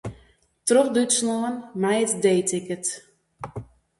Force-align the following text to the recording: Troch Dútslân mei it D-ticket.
Troch 0.67 0.89
Dútslân 0.93 1.55
mei 1.81 1.99
it 2.03 2.13
D-ticket. 2.23 2.85